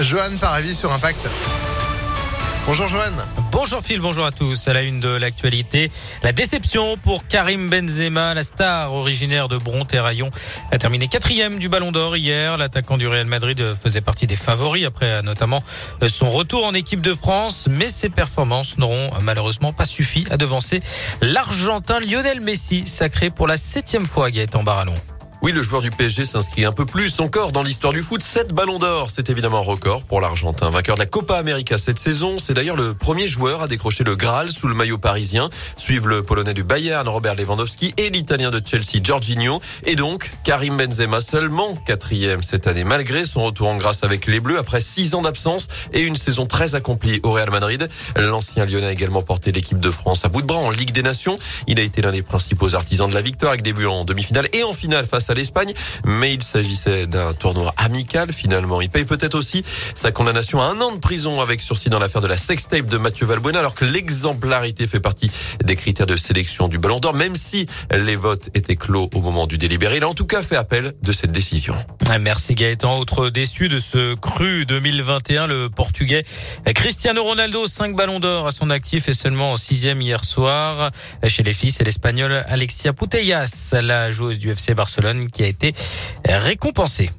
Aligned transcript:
Johan 0.00 0.36
Paravis 0.40 0.74
sur 0.74 0.92
Impact. 0.92 1.28
Bonjour 2.66 2.88
Johan. 2.88 3.12
Bonjour 3.52 3.80
Phil, 3.80 4.00
bonjour 4.00 4.26
à 4.26 4.32
tous. 4.32 4.68
À 4.68 4.72
la 4.72 4.82
une 4.82 5.00
de 5.00 5.08
l'actualité, 5.08 5.90
la 6.22 6.32
déception 6.32 6.96
pour 6.96 7.26
Karim 7.26 7.70
Benzema, 7.70 8.34
la 8.34 8.42
star 8.42 8.92
originaire 8.92 9.48
de 9.48 9.56
Bron-Terraillon, 9.56 10.30
a 10.72 10.78
terminé 10.78 11.06
quatrième 11.08 11.58
du 11.58 11.68
Ballon 11.68 11.92
d'Or 11.92 12.16
hier. 12.16 12.58
L'attaquant 12.58 12.98
du 12.98 13.06
Real 13.06 13.26
Madrid 13.26 13.62
faisait 13.80 14.00
partie 14.00 14.26
des 14.26 14.36
favoris 14.36 14.84
après 14.84 15.22
notamment 15.22 15.62
son 16.08 16.30
retour 16.30 16.66
en 16.66 16.74
équipe 16.74 17.02
de 17.02 17.14
France, 17.14 17.66
mais 17.70 17.88
ses 17.88 18.08
performances 18.08 18.78
n'auront 18.78 19.10
malheureusement 19.22 19.72
pas 19.72 19.84
suffi 19.84 20.26
à 20.30 20.36
devancer 20.36 20.82
l'Argentin 21.22 22.00
Lionel 22.00 22.40
Messi, 22.40 22.86
sacré 22.86 23.30
pour 23.30 23.46
la 23.46 23.56
septième 23.56 24.04
fois 24.04 24.30
Gaëtan 24.30 24.62
Barallon. 24.62 24.94
Oui, 25.46 25.52
le 25.52 25.62
joueur 25.62 25.80
du 25.80 25.92
PSG 25.92 26.24
s'inscrit 26.24 26.64
un 26.64 26.72
peu 26.72 26.84
plus 26.84 27.20
encore 27.20 27.52
dans 27.52 27.62
l'histoire 27.62 27.92
du 27.92 28.02
foot. 28.02 28.20
7 28.20 28.52
ballons 28.52 28.80
d'or, 28.80 29.12
c'est 29.14 29.30
évidemment 29.30 29.58
un 29.58 29.60
record 29.60 30.02
pour 30.02 30.20
l'Argentin. 30.20 30.70
Vainqueur 30.70 30.96
de 30.96 31.00
la 31.02 31.06
Copa 31.06 31.36
América 31.36 31.78
cette 31.78 32.00
saison, 32.00 32.38
c'est 32.44 32.52
d'ailleurs 32.52 32.74
le 32.74 32.94
premier 32.94 33.28
joueur 33.28 33.62
à 33.62 33.68
décrocher 33.68 34.02
le 34.02 34.16
Graal 34.16 34.50
sous 34.50 34.66
le 34.66 34.74
maillot 34.74 34.98
parisien. 34.98 35.48
Suivent 35.76 36.08
le 36.08 36.24
Polonais 36.24 36.52
du 36.52 36.64
Bayern, 36.64 37.06
Robert 37.06 37.36
Lewandowski, 37.36 37.94
et 37.96 38.10
l'Italien 38.10 38.50
de 38.50 38.60
Chelsea, 38.66 39.00
Jorginho. 39.00 39.60
Et 39.84 39.94
donc, 39.94 40.32
Karim 40.42 40.78
Benzema 40.78 41.20
seulement 41.20 41.76
quatrième 41.76 42.42
cette 42.42 42.66
année, 42.66 42.82
malgré 42.82 43.24
son 43.24 43.44
retour 43.44 43.68
en 43.68 43.76
grâce 43.76 44.02
avec 44.02 44.26
les 44.26 44.40
Bleus 44.40 44.58
après 44.58 44.80
six 44.80 45.14
ans 45.14 45.22
d'absence 45.22 45.68
et 45.92 46.00
une 46.00 46.16
saison 46.16 46.46
très 46.46 46.74
accomplie 46.74 47.20
au 47.22 47.30
Real 47.30 47.52
Madrid. 47.52 47.86
L'ancien 48.16 48.66
Lyonnais 48.66 48.88
a 48.88 48.92
également 48.92 49.22
porté 49.22 49.52
l'équipe 49.52 49.78
de 49.78 49.92
France 49.92 50.24
à 50.24 50.28
bout 50.28 50.42
de 50.42 50.48
bras 50.48 50.58
en 50.58 50.70
Ligue 50.70 50.90
des 50.90 51.02
Nations. 51.02 51.38
Il 51.68 51.78
a 51.78 51.84
été 51.84 52.02
l'un 52.02 52.10
des 52.10 52.22
principaux 52.22 52.74
artisans 52.74 53.08
de 53.08 53.14
la 53.14 53.22
victoire 53.22 53.52
avec 53.52 53.62
des 53.62 53.72
buts 53.72 53.86
en 53.86 54.04
demi-finale 54.04 54.48
et 54.52 54.64
en 54.64 54.72
finale 54.72 55.06
face 55.06 55.30
à 55.30 55.35
l'Espagne, 55.36 55.72
mais 56.04 56.34
il 56.34 56.42
s'agissait 56.42 57.06
d'un 57.06 57.34
tournoi 57.34 57.72
amical 57.76 58.32
finalement. 58.32 58.80
Il 58.80 58.90
paye 58.90 59.04
peut-être 59.04 59.34
aussi 59.34 59.62
sa 59.94 60.12
condamnation 60.12 60.60
à 60.60 60.66
un 60.66 60.80
an 60.80 60.92
de 60.92 60.98
prison 60.98 61.40
avec 61.40 61.60
sursis 61.60 61.90
dans 61.90 61.98
l'affaire 61.98 62.22
de 62.22 62.26
la 62.26 62.36
sextape 62.36 62.86
de 62.86 62.98
Mathieu 62.98 63.26
Valbuena, 63.26 63.60
alors 63.60 63.74
que 63.74 63.84
l'exemplarité 63.84 64.86
fait 64.86 65.00
partie 65.00 65.30
des 65.64 65.76
critères 65.76 66.06
de 66.06 66.16
sélection 66.16 66.68
du 66.68 66.78
Ballon 66.78 67.00
d'Or, 67.00 67.14
même 67.14 67.36
si 67.36 67.66
les 67.90 68.16
votes 68.16 68.50
étaient 68.54 68.76
clos 68.76 69.10
au 69.14 69.20
moment 69.20 69.46
du 69.46 69.58
délibéré. 69.58 69.98
Il 69.98 70.04
a 70.04 70.08
en 70.08 70.14
tout 70.14 70.26
cas 70.26 70.42
fait 70.42 70.56
appel 70.56 70.94
de 71.02 71.12
cette 71.12 71.32
décision. 71.32 71.74
Merci 72.20 72.54
Gaëtan. 72.54 72.98
Autre 72.98 73.30
déçu 73.30 73.68
de 73.68 73.78
ce 73.78 74.14
cru 74.14 74.66
2021, 74.66 75.46
le 75.46 75.68
Portugais 75.68 76.24
Cristiano 76.74 77.22
Ronaldo, 77.22 77.66
5 77.66 77.94
ballons 77.94 78.20
d'or 78.20 78.46
à 78.46 78.52
son 78.52 78.70
actif 78.70 79.08
et 79.08 79.12
seulement 79.12 79.52
en 79.52 79.56
sixième 79.56 80.00
hier 80.00 80.24
soir. 80.24 80.90
Chez 81.26 81.42
les 81.42 81.52
filles, 81.52 81.72
c'est 81.72 81.84
l'Espagnol 81.84 82.44
Alexia 82.48 82.92
Putellas, 82.92 83.70
la 83.72 84.10
joueuse 84.10 84.38
du 84.38 84.50
FC 84.50 84.74
Barcelone, 84.74 85.25
qui 85.30 85.42
a 85.42 85.46
été 85.46 85.74
récompensée. 86.24 87.10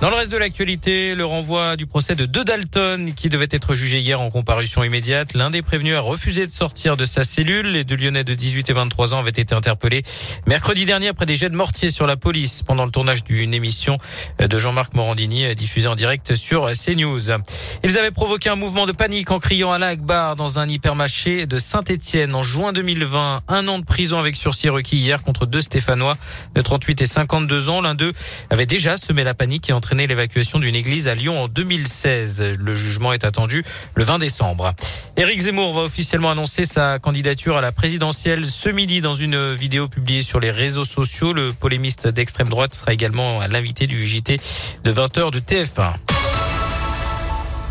Dans 0.00 0.08
le 0.08 0.16
reste 0.16 0.32
de 0.32 0.38
l'actualité, 0.38 1.14
le 1.14 1.26
renvoi 1.26 1.76
du 1.76 1.84
procès 1.84 2.14
de 2.14 2.24
deux 2.24 2.42
Dalton 2.42 3.12
qui 3.14 3.28
devait 3.28 3.48
être 3.50 3.74
jugé 3.74 4.00
hier 4.00 4.18
en 4.18 4.30
comparution 4.30 4.82
immédiate. 4.82 5.34
L'un 5.34 5.50
des 5.50 5.60
prévenus 5.60 5.94
a 5.94 6.00
refusé 6.00 6.46
de 6.46 6.50
sortir 6.50 6.96
de 6.96 7.04
sa 7.04 7.22
cellule. 7.22 7.66
Les 7.66 7.84
deux 7.84 7.96
Lyonnais 7.96 8.24
de 8.24 8.32
18 8.32 8.70
et 8.70 8.72
23 8.72 9.12
ans 9.12 9.18
avaient 9.18 9.28
été 9.28 9.54
interpellés 9.54 10.02
mercredi 10.46 10.86
dernier 10.86 11.08
après 11.08 11.26
des 11.26 11.36
jets 11.36 11.50
de 11.50 11.54
mortier 11.54 11.90
sur 11.90 12.06
la 12.06 12.16
police 12.16 12.62
pendant 12.62 12.86
le 12.86 12.90
tournage 12.90 13.24
d'une 13.24 13.52
émission 13.52 13.98
de 14.38 14.58
Jean-Marc 14.58 14.94
Morandini 14.94 15.54
diffusée 15.54 15.88
en 15.88 15.96
direct 15.96 16.34
sur 16.34 16.70
CNews. 16.72 17.32
Ils 17.84 17.98
avaient 17.98 18.10
provoqué 18.10 18.48
un 18.48 18.56
mouvement 18.56 18.86
de 18.86 18.92
panique 18.92 19.30
en 19.30 19.38
criant 19.38 19.70
à 19.70 19.78
la 19.78 19.88
Akbar 19.88 20.34
dans 20.34 20.58
un 20.58 20.66
hypermarché 20.66 21.44
de 21.44 21.58
Saint-Etienne 21.58 22.34
en 22.34 22.42
juin 22.42 22.72
2020. 22.72 23.42
Un 23.48 23.68
an 23.68 23.78
de 23.78 23.84
prison 23.84 24.18
avec 24.18 24.34
sursis 24.34 24.70
requis 24.70 24.96
hier 24.96 25.22
contre 25.22 25.44
deux 25.44 25.60
Stéphanois 25.60 26.16
de 26.54 26.60
38 26.62 27.02
et 27.02 27.06
52 27.06 27.68
ans. 27.68 27.82
L'un 27.82 27.94
d'eux 27.94 28.14
avait 28.48 28.64
déjà 28.64 28.96
semé 28.96 29.24
la 29.24 29.34
panique 29.34 29.68
et 29.68 29.74
entraîné 29.90 30.06
l'évacuation 30.06 30.60
d'une 30.60 30.76
église 30.76 31.08
à 31.08 31.16
Lyon 31.16 31.42
en 31.42 31.48
2016. 31.48 32.52
Le 32.60 32.74
jugement 32.76 33.12
est 33.12 33.24
attendu 33.24 33.64
le 33.96 34.04
20 34.04 34.20
décembre. 34.20 34.72
Éric 35.16 35.40
Zemmour 35.40 35.74
va 35.74 35.80
officiellement 35.80 36.30
annoncer 36.30 36.64
sa 36.64 37.00
candidature 37.00 37.56
à 37.56 37.60
la 37.60 37.72
présidentielle 37.72 38.44
ce 38.44 38.68
midi 38.68 39.00
dans 39.00 39.14
une 39.14 39.52
vidéo 39.52 39.88
publiée 39.88 40.22
sur 40.22 40.38
les 40.38 40.52
réseaux 40.52 40.84
sociaux. 40.84 41.32
Le 41.32 41.52
polémiste 41.52 42.06
d'extrême 42.06 42.48
droite 42.48 42.72
sera 42.72 42.92
également 42.92 43.40
l'invité 43.50 43.88
du 43.88 44.06
JT 44.06 44.38
de 44.84 44.92
20h 44.92 45.32
de 45.32 45.40
TF1. 45.40 46.19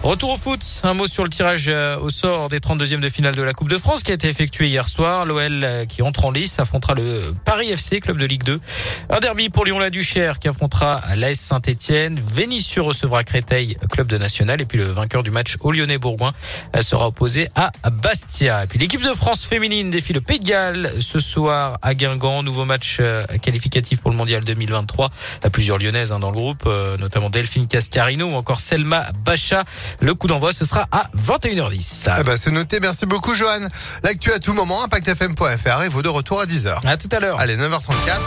Retour 0.01 0.31
au 0.31 0.37
foot, 0.37 0.61
un 0.83 0.93
mot 0.93 1.07
sur 1.07 1.25
le 1.25 1.29
tirage 1.29 1.65
euh, 1.67 1.99
au 1.99 2.09
sort 2.09 2.47
des 2.47 2.59
32e 2.59 3.01
de 3.01 3.09
finale 3.09 3.35
de 3.35 3.43
la 3.43 3.51
Coupe 3.51 3.67
de 3.67 3.77
France 3.77 4.01
qui 4.01 4.11
a 4.11 4.13
été 4.13 4.29
effectué 4.29 4.67
hier 4.69 4.87
soir. 4.87 5.25
L'OL 5.25 5.61
euh, 5.61 5.85
qui 5.85 6.01
entre 6.01 6.23
en 6.23 6.31
lice 6.31 6.57
affrontera 6.57 6.93
le 6.93 7.35
Paris 7.43 7.69
FC, 7.69 7.99
club 7.99 8.17
de 8.17 8.25
Ligue 8.25 8.43
2. 8.43 8.61
Un 9.09 9.19
derby 9.19 9.49
pour 9.49 9.65
Lyon-la-Duchère 9.65 10.39
qui 10.39 10.47
affrontera 10.47 11.01
l'AS 11.17 11.35
Saint-Etienne. 11.35 12.17
Vénissieux 12.25 12.81
recevra 12.81 13.25
Créteil, 13.25 13.75
club 13.91 14.07
de 14.07 14.17
National. 14.17 14.61
Et 14.61 14.65
puis 14.65 14.77
le 14.77 14.85
vainqueur 14.85 15.21
du 15.21 15.31
match 15.31 15.57
au 15.59 15.73
Lyonnais-Bourgoin 15.73 16.31
euh, 16.77 16.81
sera 16.81 17.07
opposé 17.07 17.49
à 17.55 17.69
Bastia. 17.91 18.63
Et 18.63 18.67
puis 18.67 18.79
l'équipe 18.79 19.03
de 19.03 19.13
France 19.13 19.43
féminine 19.43 19.89
défie 19.89 20.13
le 20.13 20.21
Pays 20.21 20.39
de 20.39 20.45
Galles 20.45 20.93
ce 21.01 21.19
soir 21.19 21.77
à 21.81 21.93
Guingamp. 21.93 22.41
Nouveau 22.43 22.63
match 22.63 23.01
qualificatif 23.41 23.99
pour 23.99 24.11
le 24.11 24.15
Mondial 24.15 24.45
2023. 24.45 25.09
Plusieurs 25.51 25.77
Lyonnaises 25.77 26.13
hein, 26.13 26.19
dans 26.19 26.31
le 26.31 26.37
groupe, 26.37 26.69
notamment 26.99 27.29
Delphine 27.29 27.67
Cascarino 27.67 28.27
ou 28.27 28.35
encore 28.35 28.61
Selma 28.61 29.05
Bacha. 29.25 29.65
Le 29.99 30.13
coup 30.13 30.27
d'envoi, 30.27 30.53
ce 30.53 30.65
sera 30.65 30.87
à 30.91 31.09
21h10. 31.17 32.15
Eh 32.19 32.23
ben, 32.23 32.35
c'est 32.37 32.51
noté. 32.51 32.79
Merci 32.79 33.05
beaucoup, 33.05 33.33
Johan. 33.35 33.67
L'actu 34.03 34.31
à 34.31 34.39
tout 34.39 34.53
moment, 34.53 34.83
impactfm.fr 34.83 35.83
et 35.83 35.89
vous 35.89 36.01
de 36.01 36.09
retour 36.09 36.41
à 36.41 36.45
10h. 36.45 36.85
À 36.87 36.97
tout 36.97 37.09
à 37.11 37.19
l'heure. 37.19 37.39
Allez, 37.39 37.57
9h34. 37.57 38.19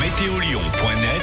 Météolion.net 0.00 1.22